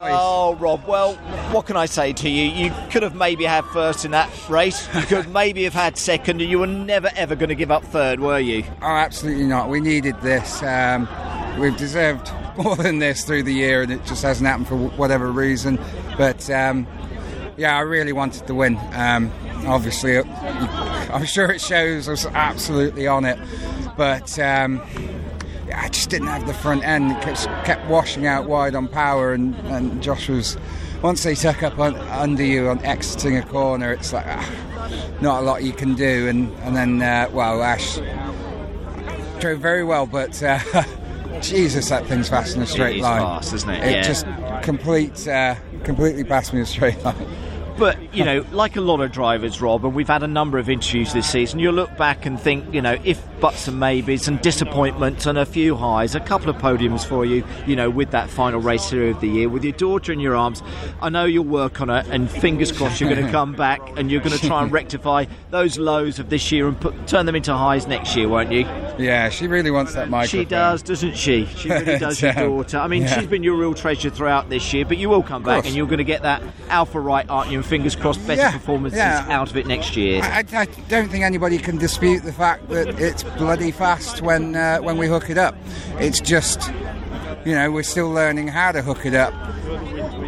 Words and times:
Oh, 0.00 0.54
Rob, 0.60 0.86
well, 0.86 1.14
what 1.50 1.66
can 1.66 1.76
I 1.76 1.86
say 1.86 2.12
to 2.12 2.28
you? 2.30 2.44
You 2.44 2.72
could 2.88 3.02
have 3.02 3.16
maybe 3.16 3.42
had 3.42 3.64
first 3.64 4.04
in 4.04 4.12
that 4.12 4.30
race. 4.48 4.86
You 4.94 5.02
could 5.02 5.28
maybe 5.32 5.64
have 5.64 5.72
had 5.74 5.98
second, 5.98 6.40
and 6.40 6.48
you 6.48 6.60
were 6.60 6.68
never 6.68 7.10
ever 7.16 7.34
going 7.34 7.48
to 7.48 7.56
give 7.56 7.72
up 7.72 7.82
third, 7.82 8.20
were 8.20 8.38
you? 8.38 8.62
Oh, 8.80 8.86
absolutely 8.86 9.46
not. 9.46 9.68
We 9.68 9.80
needed 9.80 10.14
this. 10.20 10.62
Um, 10.62 11.08
we've 11.58 11.76
deserved 11.76 12.30
more 12.56 12.76
than 12.76 13.00
this 13.00 13.24
through 13.24 13.42
the 13.42 13.52
year, 13.52 13.82
and 13.82 13.90
it 13.90 14.04
just 14.04 14.22
hasn't 14.22 14.46
happened 14.46 14.68
for 14.68 14.76
whatever 14.76 15.32
reason. 15.32 15.80
But 16.16 16.48
um, 16.48 16.86
yeah, 17.56 17.76
I 17.76 17.80
really 17.80 18.12
wanted 18.12 18.46
to 18.46 18.54
win. 18.54 18.78
Um, 18.92 19.32
obviously, 19.66 20.18
I'm 20.20 21.26
sure 21.26 21.50
it 21.50 21.60
shows. 21.60 22.06
I 22.06 22.12
was 22.12 22.24
absolutely 22.26 23.08
on 23.08 23.24
it, 23.24 23.36
but. 23.96 24.38
I 25.74 25.88
just 25.88 26.10
didn't 26.10 26.28
have 26.28 26.46
the 26.46 26.54
front 26.54 26.84
end. 26.84 27.12
It 27.12 27.20
kept, 27.22 27.44
kept 27.64 27.86
washing 27.88 28.26
out 28.26 28.46
wide 28.48 28.74
on 28.74 28.88
power, 28.88 29.32
and, 29.32 29.54
and 29.66 30.02
Josh 30.02 30.28
was. 30.28 30.56
Once 31.00 31.22
they 31.22 31.36
tuck 31.36 31.62
up 31.62 31.78
on, 31.78 31.94
under 32.08 32.42
you 32.42 32.68
on 32.68 32.84
exiting 32.84 33.36
a 33.36 33.42
corner, 33.42 33.92
it's 33.92 34.12
like 34.12 34.26
ah, 34.26 34.50
not 35.20 35.42
a 35.42 35.44
lot 35.44 35.62
you 35.62 35.72
can 35.72 35.94
do. 35.94 36.26
And 36.28 36.52
and 36.62 36.74
then 36.74 37.00
uh, 37.00 37.28
well, 37.32 37.62
Ash 37.62 37.98
drove 39.38 39.60
very 39.60 39.84
well, 39.84 40.06
but 40.06 40.42
uh, 40.42 40.58
Jesus, 41.40 41.88
that 41.90 42.04
thing's 42.06 42.28
fast 42.28 42.56
in 42.56 42.62
a 42.62 42.66
straight 42.66 43.00
line. 43.00 43.20
fast, 43.22 43.54
isn't 43.54 43.70
it? 43.70 43.84
It 43.84 43.90
Yeah. 43.92 44.02
just 44.02 44.26
complete, 44.62 45.28
uh, 45.28 45.54
completely 45.84 46.24
passed 46.24 46.52
me 46.52 46.58
in 46.58 46.62
a 46.64 46.66
straight 46.66 47.00
line. 47.04 47.14
But, 47.78 48.12
you 48.14 48.24
know, 48.24 48.44
like 48.50 48.76
a 48.76 48.80
lot 48.80 49.00
of 49.00 49.12
drivers, 49.12 49.60
Rob, 49.60 49.84
and 49.84 49.94
we've 49.94 50.08
had 50.08 50.22
a 50.24 50.26
number 50.26 50.58
of 50.58 50.68
interviews 50.68 51.12
this 51.12 51.30
season, 51.30 51.60
you'll 51.60 51.74
look 51.74 51.96
back 51.96 52.26
and 52.26 52.38
think, 52.40 52.74
you 52.74 52.82
know, 52.82 52.98
if 53.04 53.22
buts 53.40 53.68
and 53.68 53.78
maybes 53.78 54.26
and 54.26 54.40
disappointments 54.40 55.26
and 55.26 55.38
a 55.38 55.46
few 55.46 55.76
highs, 55.76 56.16
a 56.16 56.20
couple 56.20 56.50
of 56.50 56.56
podiums 56.56 57.06
for 57.06 57.24
you, 57.24 57.44
you 57.68 57.76
know, 57.76 57.88
with 57.88 58.10
that 58.10 58.28
final 58.28 58.60
race 58.60 58.90
here 58.90 59.10
of 59.10 59.20
the 59.20 59.28
year, 59.28 59.48
with 59.48 59.62
your 59.62 59.74
daughter 59.74 60.12
in 60.12 60.18
your 60.18 60.34
arms, 60.34 60.60
I 61.00 61.08
know 61.08 61.24
you'll 61.24 61.44
work 61.44 61.80
on 61.80 61.88
it, 61.88 62.06
and 62.08 62.28
fingers 62.28 62.72
crossed 62.72 63.00
you're 63.00 63.10
going 63.10 63.24
to 63.24 63.30
come 63.30 63.54
back 63.54 63.80
and 63.96 64.10
you're 64.10 64.22
going 64.22 64.36
to 64.36 64.44
try 64.44 64.62
and 64.64 64.72
rectify 64.78 65.26
those 65.50 65.78
lows 65.78 66.18
of 66.18 66.30
this 66.30 66.50
year 66.50 66.66
and 66.66 66.80
put, 66.80 67.06
turn 67.06 67.26
them 67.26 67.36
into 67.36 67.54
highs 67.54 67.86
next 67.86 68.16
year, 68.16 68.28
won't 68.28 68.50
you? 68.50 68.62
Yeah, 68.98 69.28
she 69.28 69.46
really 69.46 69.70
wants 69.70 69.94
that 69.94 70.10
microphone. 70.10 70.40
She 70.40 70.44
does, 70.46 70.82
doesn't 70.82 71.16
she? 71.16 71.46
She 71.46 71.68
really 71.70 71.96
does, 72.00 72.20
your 72.20 72.32
daughter. 72.32 72.78
I 72.78 72.88
mean, 72.88 73.02
Yeah. 73.02 73.20
she's 73.20 73.28
been 73.28 73.44
your 73.44 73.56
real 73.56 73.74
treasure 73.74 74.10
throughout 74.10 74.48
this 74.48 74.74
year, 74.74 74.84
but 74.84 74.96
you 74.98 75.08
will 75.08 75.22
come 75.22 75.44
back 75.44 75.64
and 75.64 75.76
you're 75.76 75.86
going 75.86 75.98
to 75.98 76.04
get 76.04 76.22
that 76.22 76.42
Alfa 76.70 76.98
right, 76.98 77.24
aren't 77.28 77.52
you? 77.52 77.62
Fingers 77.68 77.94
crossed, 77.96 78.26
better 78.26 78.40
Yeah, 78.40 78.52
performances 78.52 78.96
yeah. 78.98 79.26
out 79.28 79.50
of 79.50 79.56
it 79.56 79.66
next 79.66 79.94
year. 79.94 80.22
I, 80.22 80.42
I 80.52 80.64
don't 80.88 81.08
think 81.10 81.22
anybody 81.22 81.58
can 81.58 81.76
dispute 81.76 82.22
the 82.22 82.32
fact 82.32 82.68
that 82.70 82.98
it's 82.98 83.22
bloody 83.22 83.70
fast 83.70 84.22
when 84.22 84.56
uh, 84.56 84.78
when 84.78 84.96
we 84.96 85.06
hook 85.06 85.28
it 85.28 85.36
up. 85.36 85.54
It's 85.98 86.18
just, 86.20 86.72
you 87.44 87.54
know, 87.54 87.70
we're 87.70 87.82
still 87.82 88.10
learning 88.10 88.48
how 88.48 88.72
to 88.72 88.80
hook 88.80 89.04
it 89.04 89.14
up 89.14 89.34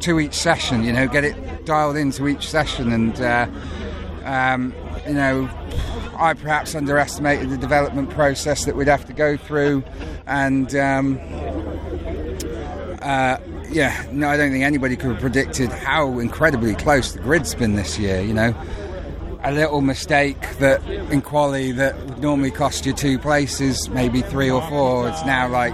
to 0.00 0.20
each 0.20 0.34
session. 0.34 0.84
You 0.84 0.92
know, 0.92 1.08
get 1.08 1.24
it 1.24 1.64
dialed 1.64 1.96
into 1.96 2.28
each 2.28 2.48
session, 2.50 2.92
and 2.92 3.18
uh, 3.20 3.46
um, 4.24 4.74
you 5.06 5.14
know, 5.14 5.48
I 6.18 6.34
perhaps 6.34 6.74
underestimated 6.74 7.48
the 7.48 7.56
development 7.56 8.10
process 8.10 8.66
that 8.66 8.76
we'd 8.76 8.88
have 8.88 9.06
to 9.06 9.12
go 9.14 9.38
through, 9.38 9.82
and. 10.26 10.74
Um, 10.74 11.18
uh, 13.00 13.38
yeah, 13.72 14.06
no, 14.12 14.28
I 14.28 14.36
don't 14.36 14.50
think 14.50 14.64
anybody 14.64 14.96
could 14.96 15.12
have 15.12 15.20
predicted 15.20 15.70
how 15.70 16.18
incredibly 16.18 16.74
close 16.74 17.12
the 17.12 17.20
grid's 17.20 17.54
been 17.54 17.74
this 17.74 17.98
year. 17.98 18.20
You 18.20 18.34
know, 18.34 18.54
a 19.44 19.52
little 19.52 19.80
mistake 19.80 20.58
that 20.58 20.82
in 20.88 21.20
quali 21.20 21.72
that 21.72 21.96
would 22.06 22.18
normally 22.20 22.50
cost 22.50 22.86
you 22.86 22.92
two 22.92 23.18
places, 23.18 23.88
maybe 23.88 24.22
three 24.22 24.50
or 24.50 24.62
four, 24.68 25.08
it's 25.08 25.24
now 25.24 25.48
like 25.48 25.72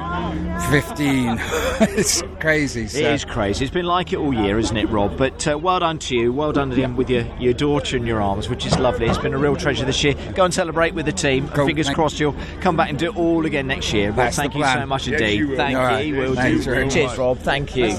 fifteen. 0.70 1.36
it's 1.80 2.22
crazy. 2.40 2.88
So. 2.88 2.98
It 2.98 3.06
is 3.12 3.24
crazy. 3.24 3.64
It's 3.64 3.74
been 3.74 3.84
like 3.84 4.12
it 4.12 4.16
all 4.16 4.32
year, 4.32 4.58
isn't 4.58 4.76
it, 4.76 4.88
Rob? 4.88 5.16
But 5.18 5.46
uh, 5.46 5.58
well 5.58 5.80
done 5.80 5.98
to 6.00 6.16
you. 6.16 6.32
Well 6.32 6.52
done 6.52 6.72
again 6.72 6.96
with 6.96 7.10
your, 7.10 7.24
your 7.38 7.52
daughter 7.52 7.96
in 7.96 8.06
your 8.06 8.22
arms, 8.22 8.48
which 8.48 8.64
is 8.64 8.78
lovely. 8.78 9.06
It's 9.06 9.18
been 9.18 9.34
a 9.34 9.38
real 9.38 9.56
treasure 9.56 9.84
this 9.84 10.02
year. 10.02 10.14
Go 10.34 10.44
and 10.44 10.54
celebrate 10.54 10.94
with 10.94 11.06
the 11.06 11.12
team. 11.12 11.48
Cool. 11.50 11.66
fingers 11.66 11.86
Thank- 11.86 11.96
crossed 11.96 12.18
you'll 12.20 12.36
come 12.60 12.76
back 12.76 12.88
and 12.88 12.98
do 12.98 13.06
it 13.10 13.16
all 13.16 13.44
again 13.44 13.66
next 13.66 13.92
year. 13.92 14.10
But 14.10 14.24
That's 14.24 14.36
the 14.36 14.42
thank 14.42 14.54
you 14.54 14.64
so 14.64 14.86
much 14.86 15.08
Yes, 15.08 15.20
indeed. 15.20 15.38
you 15.38 15.48
will. 15.48 15.56
Thank 15.56 15.76
All 15.76 15.84
right. 15.84 16.06
you. 16.06 16.16
Will 16.16 16.34
Thanks 16.34 16.64
do. 16.64 16.90
Cheers, 16.90 17.10
much. 17.10 17.18
Rob. 17.18 17.38
Thank 17.38 17.76
you. 17.76 17.98